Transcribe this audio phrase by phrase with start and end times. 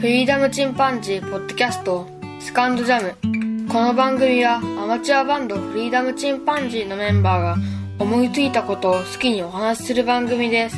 [0.00, 2.06] フリーダムチンパンジーポッドキャスト
[2.38, 7.56] スカンドジャムこの番組はアマチュアバンドフリーダムチンパンジーのメンバーが
[7.98, 10.76] 思いついたことを好きにお話しする番組です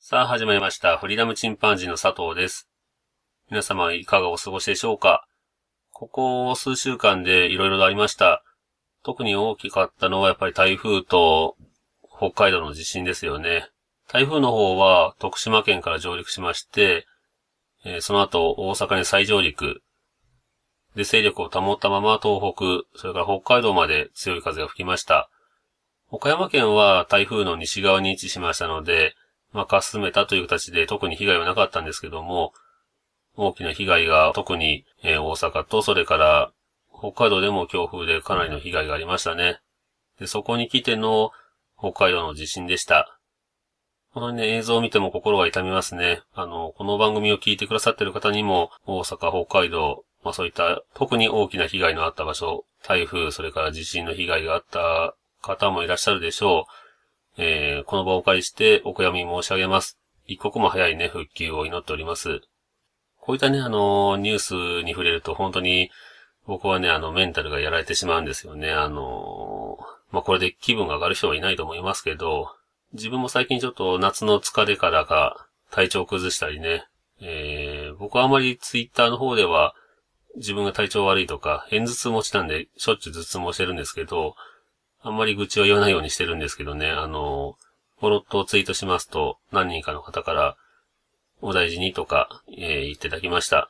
[0.00, 0.98] さあ始まりました。
[0.98, 2.68] フリーダムチンパンジーの佐藤です。
[3.50, 5.26] 皆様いかがお過ごしでしょうか？
[5.94, 8.42] ここ数週間で色々とありました。
[9.04, 11.56] 特に大きかったのはやっぱり台風と
[12.18, 13.70] 北海道の地震ですよね。
[14.08, 17.06] 台風の方は徳島県から上陸しまして、
[17.84, 19.82] えーその後大阪に再上陸。
[20.96, 25.30] で、勢力を保ったまま東北、それから北海道まで強い風が吹きました。
[26.10, 29.14] 岡山県は台風の西側に位置しましたので、
[29.52, 32.52] まあ、かすめたという形で特に被害はなかったんですけども、
[33.36, 36.52] 大きな被害が特に、えー大阪とそれから
[36.96, 39.60] 北海道でも強風でかなりの被害がありましたね。
[40.18, 41.32] で、そこに来ての
[41.78, 43.18] 北海道の地震でした。
[44.12, 46.22] このね、映像を見ても心が痛みますね。
[46.34, 56.66] あの、この番組を聞いてくださっている方にも、大阪、北海道、まあそういった特に大きな被害のあった場所、台風、それから地震の被害があった方もいらっしゃるでしょ
[57.36, 57.42] う。
[57.42, 59.98] えーこの場をお借りしてお悔やみ申し上げます。
[60.26, 62.40] 一刻も早いね、復旧を祈っております。
[63.24, 65.90] こういったね、あの、ニュースに触れると本当に
[66.46, 68.70] 僕はね、あの、メンタルがやられてしまうんですよね。
[68.70, 69.78] あの、
[70.12, 72.54] まあ、これで気分が上がる人はいないと思いますけど、
[72.92, 76.84] 自分も最近ちょっと夏の疲れからか体調を崩したりね、
[77.20, 79.74] えー僕はあまりツイッターの方では
[80.36, 84.34] 自分が体調悪いとか、偏頭痛持ちなんでしょっちゅう頭痛もしてるんですけど、
[85.00, 87.56] あんまり愚痴は言わないようにしてるんですけどね、あの、
[88.00, 90.56] フォロットをツイートしますと、何人かの方から、
[91.44, 93.68] お大事にとか、えー言っていただきました。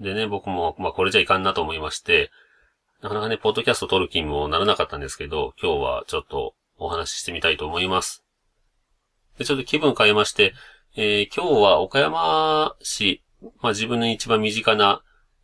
[0.00, 2.30] でね、僕も、まあ、これじゃいかんなと思いまして、
[3.00, 8.22] なかなかね、ポッドキャスト撮る気にもならなかったんですけど、今日はちょっとお話ししてみたいと思います。
[9.38, 10.52] で、ちょっと気分変えまして、
[10.94, 13.22] えー今日は岡山市、
[13.62, 15.00] まあ、自分の一番身近な、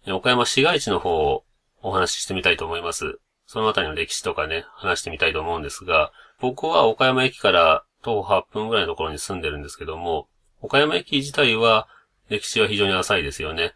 [0.08, 1.44] 岡山市街地の方を
[1.80, 3.18] お話ししてみたいと思います。
[3.46, 10.28] そのあたりの歴史とかね、話してみたいと思うんですが、僕は岡山駅から徒歩8分ぐらいのところに住んでるんですけども、
[10.62, 11.88] 岡山駅自体は
[12.30, 13.74] 歴史は非常に浅いですよね。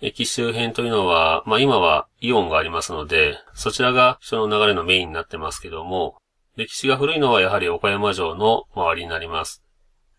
[0.00, 6.16] 駅周辺というのは、まあ今はイオンがありますので、そちらが人の流れのメインになってますけども、
[6.56, 9.64] 歴史が古いのはやはり岡山城の周りになります。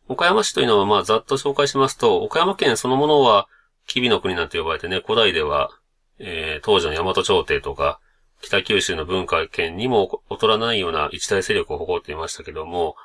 [0.08, 3.48] 岡山市というのはまあざっと紹介しますと、岡山県そのものは、
[3.86, 5.70] 吉備の国なんて呼ばれてね、古代では、
[6.18, 8.00] えー当時の大和朝廷とか、
[8.42, 12.96] 北九州の文化圏にも劣らないような一大勢力を誇っていましたけども、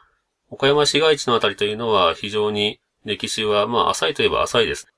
[0.48, 4.88] 岡山市街地のあたりというのは非常に歴史はまあ浅いといえば浅いです。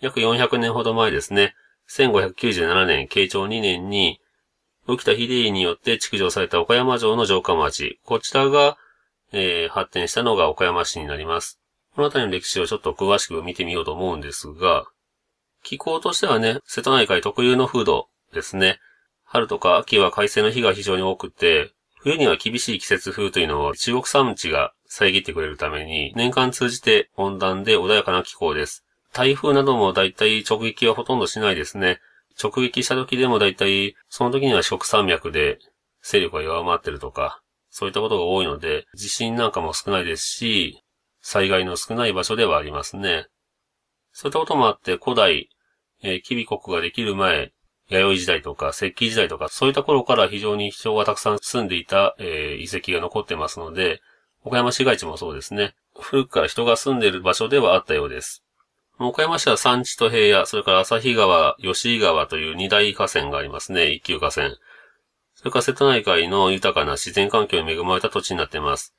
[0.00, 1.54] 約400年ほど前ですね、
[1.90, 4.20] 1597年、慶長2年に、
[4.86, 8.78] 浮田秀家によって築城された岡山城の城下町、こちらが、
[9.32, 11.60] えー発展したのが岡山市になります。
[11.94, 14.86] この辺りの歴史をちょっと詳しく見てみようと思うんですが、
[15.62, 18.78] 気候としてはね、瀬戸内海特有の風土ですね。
[19.24, 28.84] 春とか秋は海水の日が非常に多くて、冬には厳しい季節風というのを中国山地が遮ってくれるために、年間通じて温暖で穏やかな気候です。
[29.12, 32.00] 台風などもだいたい直撃はほとんどしないですね。
[32.42, 35.58] 直撃した時でもだいたい、その時には四国山脈で
[36.02, 40.82] 勢力が弱まってるとか、そういったことが多いので、地震なんかも少ないですし、
[41.20, 43.26] 災害の少ない場所ではありますね。
[44.12, 45.48] そういったこともあって、古代、
[46.02, 47.52] えー、吉備国ができる前、
[47.88, 54.00] 弥生時代とか石器時代とか、そういった頃から非常に人がたくさん住んでいた、えー遺跡が残ってますので、
[54.48, 55.74] 岡山市街地もそうですね。
[55.94, 58.42] 古くから人が住んでいる場所ではあったようです。
[58.98, 63.90] 岡山市は山地と平野、それから旭川、吉井川という二大河川がありますね。
[63.90, 64.52] 一級河川。
[65.34, 68.94] それから瀬戸内海の豊かな自然環境に恵まれた土地になっています。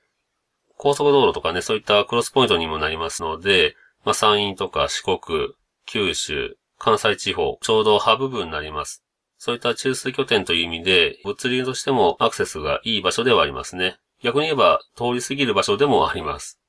[0.78, 5.50] 高速道路とかね、そういったクロスポイントにもなりますので、まあ、山陰とか四国、
[5.88, 9.04] 九州、関西地方、ちょうどハブ部分になります。
[9.40, 13.98] そういった中枢拠点という意味で、物流としてもアクセスがいい場所ではありますね。
[14.22, 16.60] 逆に言えば、通り過ぎる場所でもあります。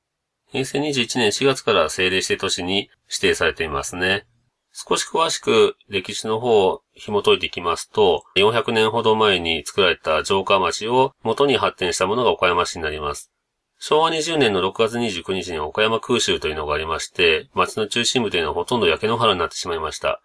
[0.51, 4.25] 平成21年4月から政令指定都市に指定されていますね。
[4.73, 13.31] 少し詳しく歴史の方を紐解いていきますと、400年ほど前に作られた城下町を元に発展したものが岡山市になります。
[13.79, 20.21] 昭和20年の6月29日に岡山空襲というのがありまして、町の中心部というのはほとんど焼け野原になってしまいました。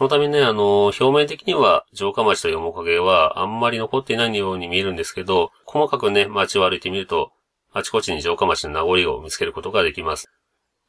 [0.00, 7.32] そのためね、あの、表面的には城下町という面影はあんまり残っていないように見えるんですけど、細かくね、街を歩いてみると、
[7.74, 10.30] あちこちに城下町の名残を見つけることができます。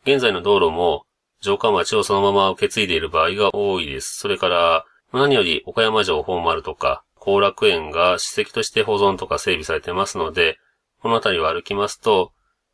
[0.06, 1.04] 現在の道路も、
[1.42, 4.18] 城下町をそのまま受け継いでいる場合が多いです。
[4.18, 10.58] それから、何より岡山城本丸とか、後楽園が史跡として保存とか整備されてますので、
[11.02, 12.32] この辺りを歩きますと、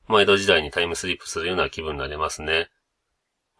[0.07, 2.69] まあ、江戸時代にタイムスリップするような気分になりますね。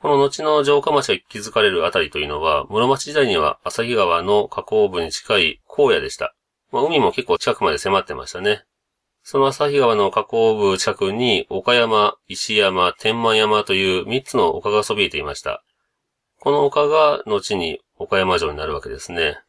[0.01, 6.35] この後の城下町が築かれるあたりというのは、室町時代には旭川の河口部に近い荒野でした。
[6.71, 8.63] まあ、海も結構近くまで迫ってましたね。
[9.23, 15.63] その旭川の河口部近くに岡山、石山、天満山という3つの丘がそびえていました。
[16.39, 19.39] この丘が後に岡山城になるわけですね。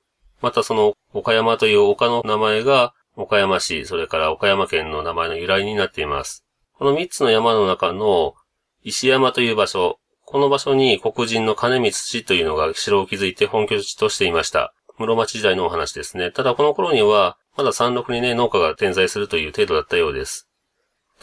[0.41, 6.45] またその岡山という丘の名前が岡山市、それから岡山県の名前の由来になっています。
[6.79, 8.35] この3つの山の中の
[8.83, 9.99] 石山という場所、
[10.31, 14.75] この場所に黒人の金光氏というのが城を築いて本拠地としていました。
[14.99, 16.31] 室町時代のお話ですね。
[16.31, 20.47] ただこの頃には、まだ山麓にね、農家が点在するという程度だったようです。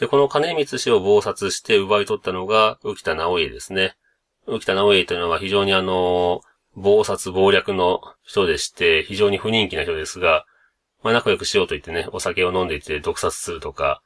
[0.00, 3.94] で、この金光氏を暴殺して奪い取ったのが浮田直家ですね。
[4.48, 6.40] 浮田直家というのは非常にあの、
[6.74, 10.46] 暴殺暴略の人でして、非常に不人気な人ですが、
[11.04, 14.02] まあ仲良くしようと言ってね、お酒を飲んでいて毒殺するとか、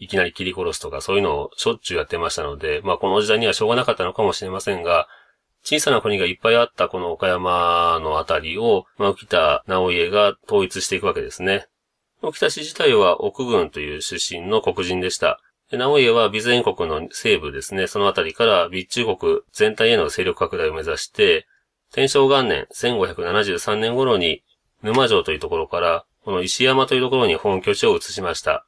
[0.00, 5.06] いきなり切り殺すとか、そういうのをしょっちゅうやってましたので、まあこの時代にはしょうがなかったのかもしれませんが、
[5.62, 11.66] 小さな国がいっぱいあったこの岡山のあたりを、まあ、浮田直家が統一していくわけですね。
[12.22, 15.38] 沖田氏自体は奥軍という出身の黒人でした。
[15.70, 21.46] 直家は備前国の西部ですね、そのあたりから備中国全体への勢力拡大を目指して、
[21.92, 24.42] 天正元年1573年頃に
[24.82, 28.66] 沼城というところから、この石山というところに本拠地を移しました。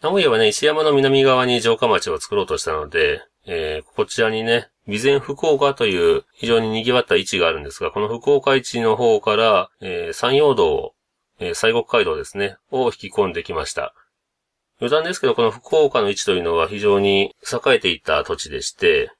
[0.00, 10.92] 直家はね、石山の南側に城下町を作ろうとしたので、えー、こちらにね、備前福岡という非常に賑わった位置があるんですが、この福岡位置の方から、えー、山陽道を、
[11.40, 13.92] えー、西国街道ですね、を引き込んできました。
[14.80, 19.10] 余談ですけど、この福岡の位置というのは非常に栄えていた土地でして、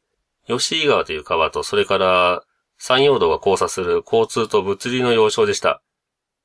[0.47, 2.45] 吉井川という川と、それから
[2.79, 5.83] 山陽道が交差する交通と物流の要衝でした。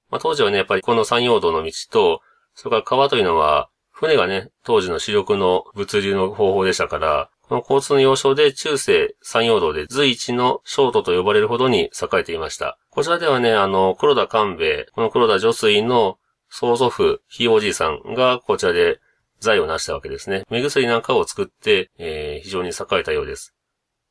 [0.09, 2.21] まあ、当時はね、やっぱりこの山陽道の道と、
[2.55, 12.79] それから川というのは、船がね、当時の主力の物流の方法でしたから、この交通の要衝で中世山陽道で随一のショートと呼ばれるほどに栄えていました。
[12.89, 16.17] こちらではね、あの、黒田官兵衛、この黒田女水の
[16.49, 18.99] 曽祖父、ひいおじいさんがこちらで
[19.39, 20.43] 財を成したわけですね。
[20.49, 23.53] 目薬なんかを作って、えー、非常に栄えたようです。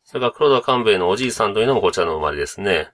[0.05, 2.91] それから黒田官兵衛のおじいさんというのもこちらの生まれですね。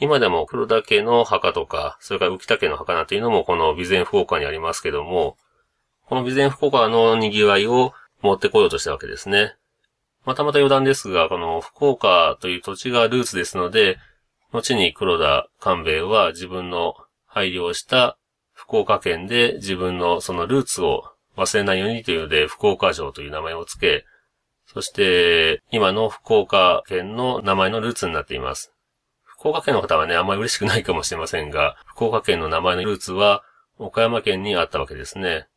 [0.00, 5.36] 今でも黒田家の墓とか、それから浮田家の墓なんていうのもこの備前福岡にありますけども、
[6.08, 9.56] この備前福岡の賑わいを持ってこようとしたわけですね。
[10.24, 13.98] またまた余談ですが、この福岡という土地がルーツですので、
[14.50, 16.94] 後に黒田官兵衛は自分の
[17.26, 18.16] 配慮をした
[18.54, 21.02] 福岡県で自分のそのルーツを
[21.36, 24.06] 忘れないようにというので、福岡城という名前を付け、
[24.64, 28.72] そして、今の福岡県の名前のルーツになっています。
[29.24, 33.42] 福岡県の方はね、あんまり嬉しくないかもしれませんが、福岡県の名前のルーツは、
[33.78, 35.48] 岡山県にあったわけですね。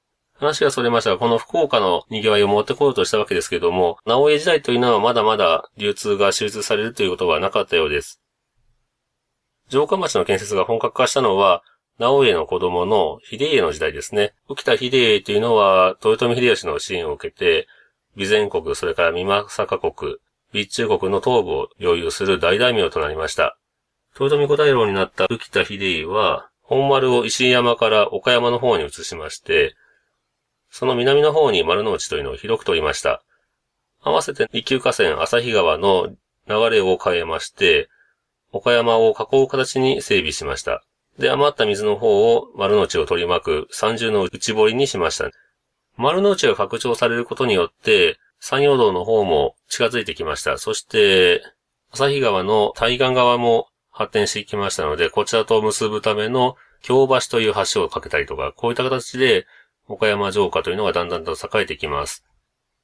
[0.41, 8.19] 話がそれましたが、この福岡の賑わいを持ってこようとしたわけですけども、直江時代というのはまだまだ流通が手術されるということはなかったようです。
[9.69, 11.61] 城下町の建設が本格化したのは、
[11.99, 14.33] 直江の子供の秀家の時代ですね。
[14.49, 17.67] 浮田秀家というのは、豊臣秀吉の支援を受けて、
[18.15, 20.15] 備前国、それから三政国、
[20.51, 23.57] 備中国の東部を領有する大大名となりました。
[24.19, 29.75] 豊臣小太郎になった浮田秀家は、本丸を石山から岡山の方に移しまして、
[30.71, 33.21] その南の方に丸の内というのを広く取りました。
[34.01, 36.07] 合わせて一級河川旭川の
[36.47, 37.89] 流れを変えまして、
[38.51, 40.83] 岡山を囲う形に整備しました。
[41.19, 45.29] で、余った水の方を丸の内を取り巻く三重の内堀にしました。
[45.97, 50.57] 丸の内が拡張されることによって、山陽道の方も近づいてきました。
[50.57, 51.43] そして、
[51.91, 59.45] 旭川の対岸側も発展してきましたので、こちらと結ぶための京橋という橋を架けたりとか、こういった形で
[59.87, 62.23] 岡山城下というのがだんだんと栄えてきます。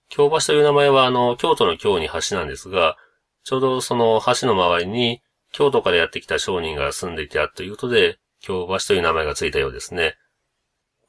[0.09, 2.97] 京橋という名前はあの、京都の京に橋なんですが、
[3.43, 10.15] ちょうどその橋の周りに京都からやってきた商人が住んでいたということで、京橋という名前がついたようですね。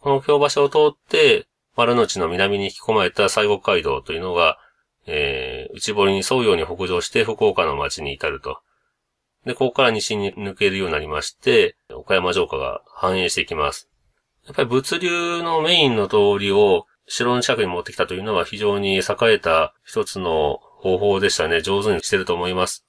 [0.01, 4.59] この京橋を通って、丸の内の南に引き込まれた西国街道というのが、
[5.07, 8.61] えー、内堀に沿うように北上して福岡の町に至ると。
[9.45, 13.88] で、ここから西に抜けるようになりまして、岡山城下が繁栄していきます。
[14.49, 21.61] やっぱり物流のメインの通りを城の近くに持ってきたというのは非常に栄えた一つの方法でしたね。
[21.61, 22.87] 上手にしてると思います。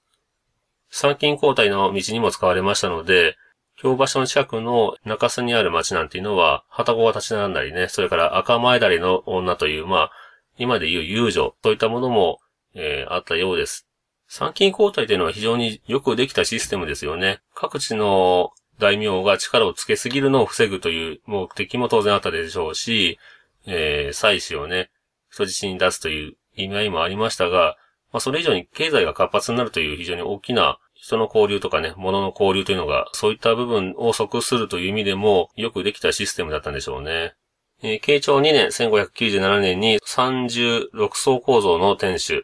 [0.89, 3.35] 参勤交代の道にも使われましたので、
[3.75, 10.11] 京橋の近くの中洲にある町なんていうのは、旗子が立ち並んだりね、それから赤前だりの女という、まあ、
[10.57, 12.39] 今で言う遊女といったものも、
[12.73, 13.85] えー、あったようです。
[14.27, 17.39] 参勤交代というのは非常によくできたシステムですよね。
[17.55, 23.19] 各地の大名が力をつけすぎるのを防ぐという目的も当然あったでしょうし、
[23.67, 24.89] えー、祭祀をね、
[25.29, 27.77] 人質に出すという意味合いもありましたが、
[28.11, 37.35] まあ、それ以上に経済が活発になるという非常に大きな人の交流とかね、物の交流というのが、そういった部分を即するという意味でも、よくできたシステムだったんでしょうね。
[37.81, 42.43] えー、慶長2年、1597年に36層構造の天守、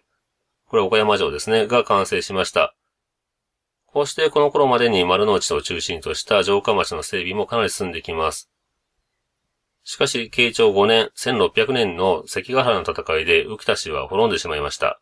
[0.67, 2.75] これ岡山城ですね、が完成しました。
[3.95, 8.51] こうしてこの頃までに丸の内を中心とした城下町の整備もかなり進んできます。
[9.85, 14.99] しかし、慶長5年、1600年の関ヶ原の戦いで浮田氏は滅んでしまいました。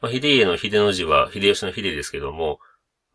[0.00, 2.60] まあ、秀家の秀の字は秀吉の秀ですけども、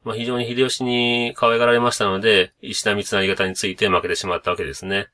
[0.03, 5.07] まあ、非常に秀吉に可愛がられましたので、石田三成型について負けてしまったわけですね。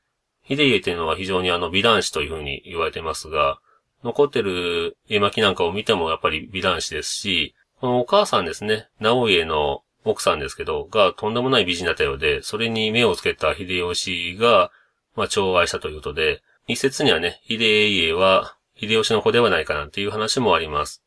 [0.46, 3.60] 秀家というのは非常にあの美男子というふうに言われてますが、
[4.04, 14.70] 残ってる絵巻なんかを見てもやっぱり美男子ですし、このお母さんですね、直家の奥さんですけど、がとんでもない美人だったようで、それに目をつけた秀吉が、
[15.14, 17.58] まあ、寵愛したということで、一説にはね、秀
[17.88, 21.02] 家は秀吉の子ではないかなんていう話もあります。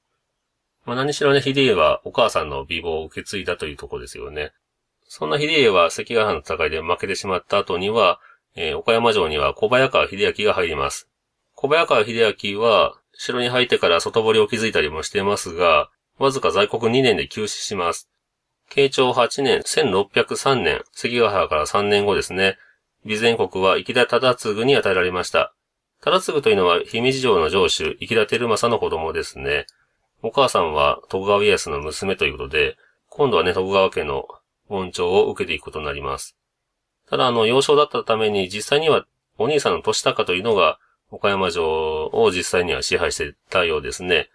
[0.85, 4.51] まあ、何しろね、秀家はお母さんの美貌を受け継いだというとこですよね。
[5.07, 8.19] そんな秀家は関ヶ原の戦いで負けてしまった後には、
[8.55, 11.07] えー、岡山城には小早川秀明が入ります。
[11.55, 18.08] 小早川秀明は、城に入ってから外堀を築いたりもしてますが、わずか在国2年で休止します。
[18.69, 22.57] 慶長8年、1603年、関ヶ原から3年後ですね。
[23.03, 25.53] 備前国は池田忠次に与えられました。
[26.01, 29.65] 忠次というのは姫路城の城主、池田照正の子供ですね。
[30.21, 32.77] お母さんは徳川家康の娘ということで、
[33.09, 34.27] 今度はね、徳川家の
[34.69, 36.37] 恩寵を受けていくことになります。
[37.09, 39.05] ただ、あの、幼少だったために、実際には
[39.37, 40.77] お兄さんの年高というのが、
[41.09, 44.29] 岡山城を実際には支配していたようですね。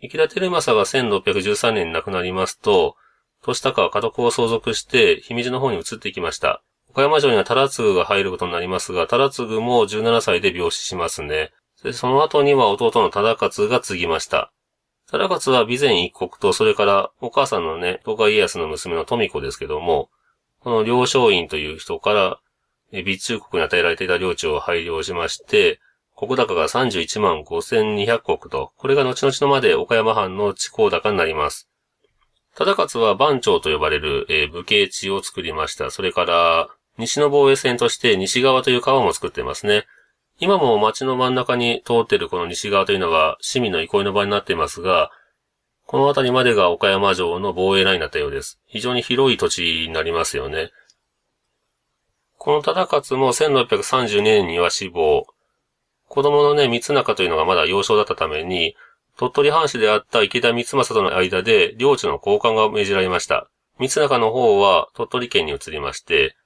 [0.00, 2.96] 池田照正が1613年に亡くなりますと、
[3.46, 6.62] 年高は家督を相続して、姫路の方に移っていきました。
[6.90, 11.52] 岡山城には忠次が入ることになりますが、忠次も17歳で病死しますね。
[11.92, 14.52] その後には弟の忠勝が継ぎました。
[15.08, 20.10] 忠勝は備前一国と、それからお母さんのね、東海家康の娘の富子ですけども、
[20.58, 22.40] この領将院という人から、
[22.90, 25.78] 備中国に与えられていた領地を配領しまして、
[26.16, 31.68] 国高が31万5200国と、これが後々のまで岡山藩の地高高になります。
[32.56, 35.90] 忠勝は番長と呼ばれる、えー、武家地を作りました。
[35.90, 39.84] それから、西の防衛線として西側という川も作ってますね。
[40.38, 45.10] 今も街の真ん中に通っているこの西側というのは市民の憩いの場になっていますが、
[45.84, 48.58] この辺りまでが岡山城の防衛ラインだったようです。
[48.66, 50.70] 非常に広い土地になりますよね。
[52.38, 55.26] この忠勝も1632年には死亡。
[56.08, 58.74] 子供のね、三中というのがまだ幼少だったために、
[59.18, 63.48] 鳥取藩士であった池田光政との間で領地の交換が命じられました。
[63.78, 66.36] 三中の方は鳥取県に移りまして、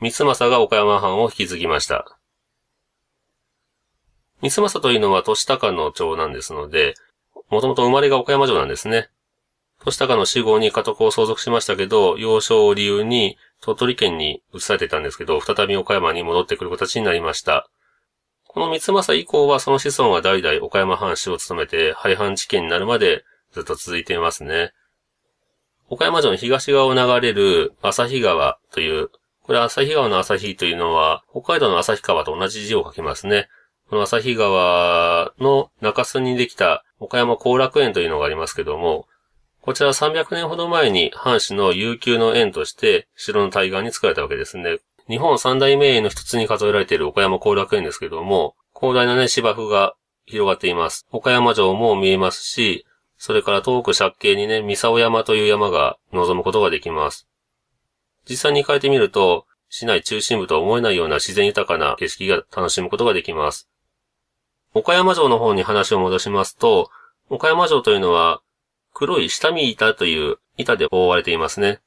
[0.00, 2.18] 三政が岡山藩を引き継ぎました。
[4.42, 6.94] 三政というのは年高の長男ですので、
[7.50, 9.08] もともと生まれが岡山城なんですね。
[9.84, 17.68] 年高の死後に家督を相続しましたけど、幼少を理由に鳥取県に移されていたんですけど、再び岡山に戻ってくる形になりました。
[18.58, 23.22] この三政以降はその子孫が代々岡山藩士を務めて廃藩置県になるまで
[23.52, 24.72] ずっと続いていますね。
[25.88, 29.10] 岡山城の東側を流れる旭川という、
[29.44, 33.46] これ旭川の旭というのは北海道の旭川と同じ字を書きますね。
[33.90, 39.06] この旭川の中州にできた岡山後楽園というのがありますけども、
[39.60, 44.78] こちら300年ほど前に藩士の悠久の園として城の対岸に作られたわけですね。
[45.08, 49.94] 日本三大名園の一つに数えられている岡山後楽園ですけども、広大なね、芝生が
[50.26, 51.06] 広がっています。
[51.10, 52.84] 岡山城も見えますし、
[53.16, 57.26] それから遠く借景にね、三沢山という山が望むことができます。
[58.28, 63.68] 実際に変えてみると、市内中心部とは思えないような自然豊かな景色が楽しむことができます。
[64.74, 66.90] 岡山城の方に話を戻しますと、
[67.30, 68.42] 岡山城というのは、
[68.92, 71.80] 黒い下見板という板で覆われていますね。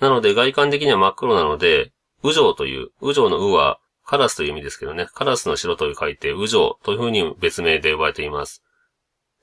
[0.00, 8.62] なので外観的には真っ黒なので、宇城という、宇城の宇はカラスという意味ですけどね、カラスの城という書いて、宇城という風に別名で呼ばれています。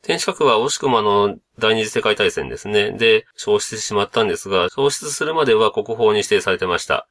[0.02, 2.92] 天守閣は惜しくもあの、第二次世界大戦ですね。
[2.92, 7.08] で、消失してしまったんですが、消失するまでは国宝に指定されてました。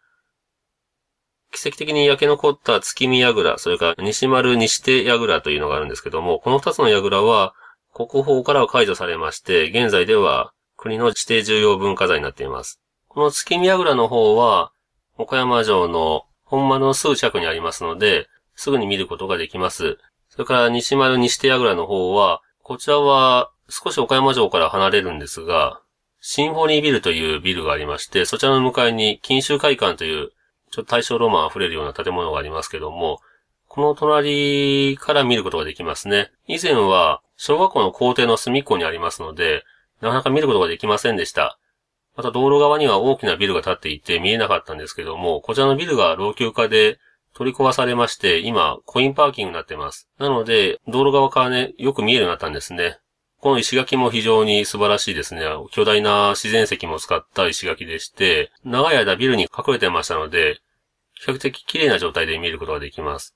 [1.50, 7.54] 奇跡的に焼け残った月見櫓、それから西丸西手櫓というのがあるんですけども、この二つの櫓は
[7.92, 12.80] 国宝からは解除されまして、現在では国の指定重要文化財になっています。
[13.09, 14.73] この月見櫓の方は、
[15.16, 19.99] 岡山城の本丸のすぐ近くにありますので、すぐに見ることができます。
[20.28, 25.80] それから西丸西手櫓の方は、こちらは少し岡山城から離れるんですが、
[26.21, 30.30] シンフォニービルというビルがありまして、そちらの向かいに錦州会館という、
[30.71, 33.21] ちょっと大正ロマン溢れるような建物がありますけども、
[33.68, 36.30] この隣から見ることができますね。
[36.47, 39.64] 以前は、小学校の校庭の隅っこにありますので、
[40.00, 41.59] なかなか見ることができませんでした。
[42.16, 46.99] また道路側には大きなビルが建っていて見えなかったんですけども、こちらのビルが老朽化で
[47.35, 50.09] 取り壊されまして、今、コインパーキングになってます。
[50.18, 52.99] なので、道路側からね、よく見えるようになったんですね。
[53.40, 55.42] この石垣も非常に素晴らしいですね。
[55.71, 60.61] 巨大な自然石も使った石垣でして、長い間ビルに隠れてましたので、
[61.14, 63.35] 比較的綺麗な状態で見ることができます。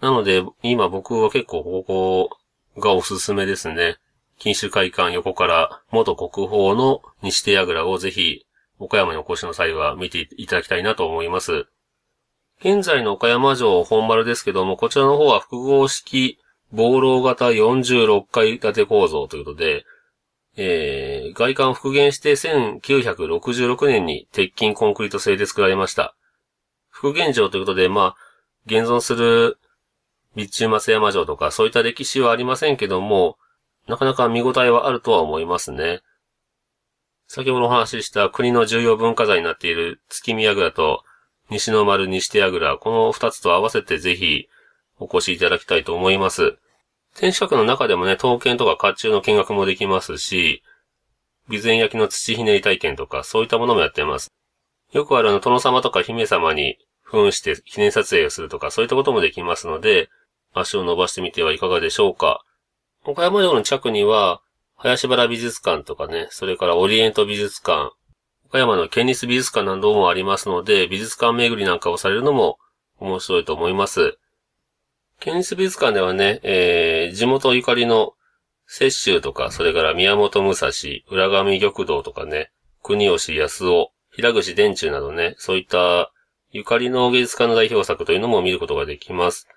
[0.00, 3.96] なので、今僕は結構ここがおすすめですね。
[4.38, 8.44] 錦州会館横から元国宝の西手櫓をぜひ
[8.78, 11.66] 岡山にお越しの際は見ていただきたいなと思います。
[12.60, 16.38] 現在の岡山城本丸ですけども、こちらの方は複合式
[16.72, 19.84] 防漏型46階建て構造ということで、
[20.56, 26.14] えー、外観を復元して1966年に鉄筋コンクリート製で作られました。
[26.88, 28.16] 復元城ということで、まあ、
[28.66, 29.58] 現存する
[30.34, 33.38] 備中松山城とかそういった歴史はありませんけども、
[33.88, 36.00] なかなか見応えはあるとは思いますね。
[37.26, 41.02] 先ほどお話しした国の重要文化財になっている月見櫓と
[41.50, 44.48] 西の丸西手櫓、この二つと合わせてぜひ
[44.98, 46.58] お越しいただきたいと思います。
[47.14, 50.62] 天守閣の中でもね、刀剣とか甲冑の見学もできますし、
[51.46, 54.30] 備前焼の土ひねり体験とか、そういったものもやってます。
[54.92, 60.08] よくあるあの、殿様とか姫様に扮して記念撮影をするとか、そういったこともできますので、
[60.54, 62.44] 足を伸ばしてみてはいかがでしょうか。
[63.04, 64.42] 岡山城の近くには、
[64.76, 67.90] 林原美術館とかね、それからオリエント美術館、
[68.46, 72.58] 岡山の県立美術館などもありますので、美術館巡りなんかをされるのも
[72.98, 74.18] 面白いと思います。
[75.18, 78.12] 県立美術館ではね、えー、地元ゆかりの
[78.80, 80.70] 雪舟とか、それから宮本武蔵、
[81.10, 86.12] 浦上玉堂とかね、国吉安夫、平口電柱などね、そういった
[86.50, 89.48] ゆかりの芸術家の代表作というのも見ることができます。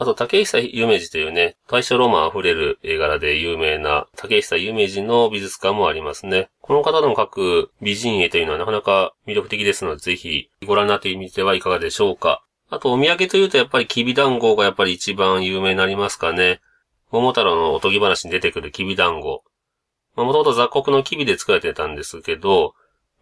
[0.00, 6.48] あと、竹久夢二というね、大正ロマン溢れる絵柄で有名な竹久夢二の美術館もありますね。
[6.62, 12.42] この方の描く美人絵というのはなかなか魅力的ですので、ぜひご覧になってみてはいかがでしょうか。
[12.70, 16.62] あと、お土産というとやっぱりきび団子がやっぱり一番有名になりますかね。
[17.10, 19.44] 桃太郎のおとぎ話に出てくるきび団子。
[20.16, 22.72] まあ、もともと雑穀のきびで作られてたんですけど、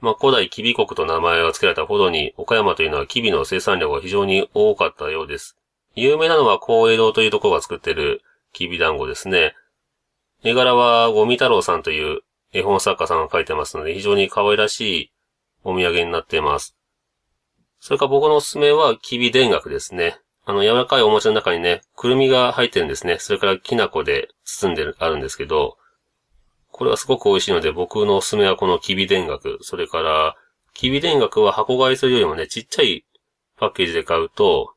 [0.00, 5.57] まあ、古代きび国と名前を付けられたほどに、岡山というのはきびの生産量が非常に多かったようです。
[6.00, 9.54] 有名なのは光栄堂というところが作ってるきび団子ですね。
[10.44, 12.20] 絵柄はゴミ太郎さんという
[12.52, 15.12] 絵本作家さんが描いてますので、非常に可愛らしい
[15.64, 16.76] お土産になっています。
[17.80, 20.18] それから僕のおすすめは、きび田楽ですね。
[20.44, 23.18] あの、柔らかいお餅の中にね、くるみが入ってるんですね。
[23.18, 25.76] それからきな粉で包んでる、あるんですけど、
[26.70, 29.58] これはすごく美味しいので、僕のおすすめはこのきび田楽。
[29.62, 30.36] それから、
[30.74, 33.04] きび田楽は箱買いするよりもね、ちっちゃい
[33.56, 34.74] パッケージで買うと、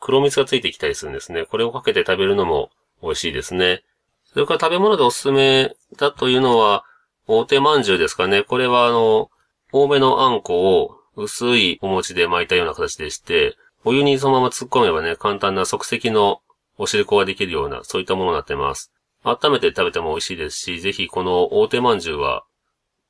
[0.00, 1.44] 黒蜜がついてきたりするんですね。
[1.44, 2.70] これをかけて食べるのも
[3.02, 3.84] 美味しいですね。
[4.24, 6.84] それから食べ物でおすすめだというのは、
[7.26, 8.42] 大手饅頭ですかね。
[8.42, 9.30] これはあの、
[9.72, 16.40] 多めのあんこを薄いお餅で巻いたような形でして、お湯にそのまま突っ込めばね、簡単な即席の
[16.78, 18.92] お汁粉ができるような、そういったものになってます。
[19.22, 22.44] 温めて食べても美味しいですし、ぜひこの大手饅頭は、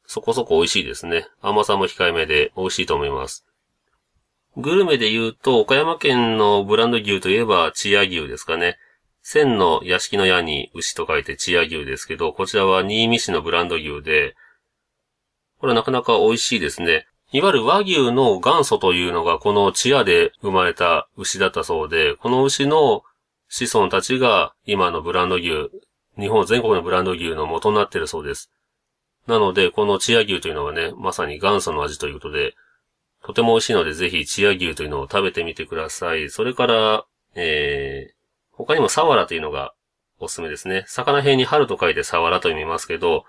[0.07, 1.29] そこそこ美味しいですね。
[1.41, 3.47] 甘さも控えめで美味しいと思います。
[4.61, 8.79] グルメで言うと、岡山県のブランド牛といえば、千屋牛ですかね。
[9.23, 14.35] 千の屋敷の屋に牛と書いて千屋牛ですけど、こちらは新見市のブランド牛で、
[15.59, 17.07] これはなかなか美味しいですね。
[17.33, 23.03] いわゆる和牛の元祖というのがこの千屋で生まれた牛だったそうで、この牛の
[23.49, 25.71] 子孫たちが今のブランド牛、
[26.19, 28.51] 日本全国のブランド牛の元になっているそうです。
[29.27, 32.55] なので、この千屋牛というのはね、まさに元祖の味ということで、
[33.23, 36.31] とても美味しいので、ぜひ、チア牛というのを食べてみてください。
[36.31, 37.05] それから、
[37.35, 38.15] えー、
[38.53, 39.75] 他にもサワラというのが
[40.19, 40.85] おすすめですね。
[40.87, 43.25] 魚辺に春と書いてサワラと読みますけど、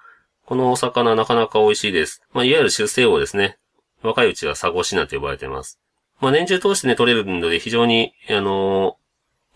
[0.45, 2.21] このお魚なかなか美味しいです。
[2.33, 3.57] まあ、いわゆる出世魚ですね。
[4.01, 5.79] 若いうちはサゴシなんて呼ばれています。
[6.19, 8.97] まあ、年中通してね、取れるので非常に、あの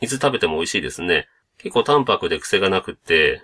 [0.01, 1.27] ー、いつ食べても美味しいですね。
[1.57, 3.43] 結構淡白で癖がなくって、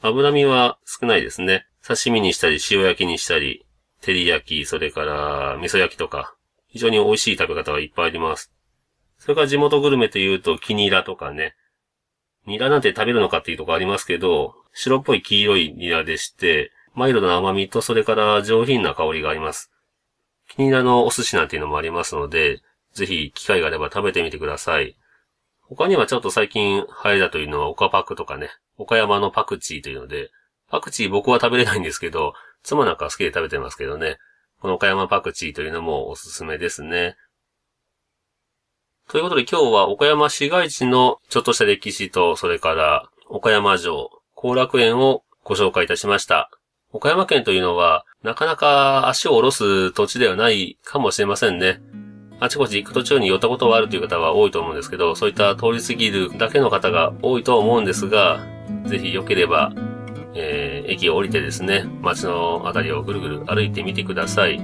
[0.00, 1.66] 脂身は少ないですね。
[1.86, 3.64] 刺身にしたり、塩焼きにしたり、
[4.02, 6.34] 照り焼き、それから味噌焼きとか、
[6.66, 8.52] 非常に美味しい食べ方がいっぱいあります。
[9.18, 11.54] それから地元グルメというと、キニラとかね。
[12.46, 19.70] ニラなんて食べるのかっていうとこありますけど、白っぽい黄色いニラでして、マイルドな甘みとそれから上品な香りがあります。
[20.48, 22.60] キニラのお寿司なんていうのもありますので、
[22.92, 24.96] ぜひ機会があれば食べてみてください。
[25.62, 30.30] 他にはちょっと最近流行りだというのはオカパックとかね、岡山のパクチーというので、
[30.68, 34.18] パクチー僕は食べれないんですけど、妻なんか好きで食べてますけどね。
[34.60, 37.16] この岡山パクチーというのもおすすめですね。
[39.08, 46.50] ということで今日は岡山市街地のちょっとした歴史と、それから岡山城、後楽園をご紹介いたしました。
[46.92, 51.80] 岡山県というのは、なかなか足を下ろす土地ではないかもしれませんね。
[52.38, 58.44] あちこち行く途中に寄ったことはあるという方は多いと思うんですけど、そういった通り過ぎるだけの方が多いと思うんですが、
[58.86, 59.72] ぜひ良ければ、
[60.34, 64.60] えー、駅を降りてですね、街のあたりをぐるぐる歩いてみてください。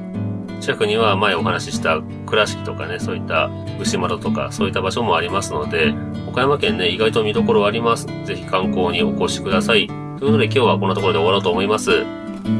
[0.60, 3.50] 近くには前お話しした倉敷とかね、そういった
[3.80, 5.94] 牛窓とかそういった場所もありますので、
[6.28, 8.06] 岡山県ね、意外と見どころあります。
[8.24, 9.86] ぜひ観光にお越しください。
[9.86, 12.04] ということで今日はこんなところで終わろうと思います。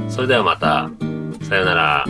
[0.09, 0.90] それではまた。
[1.42, 2.05] さようなら。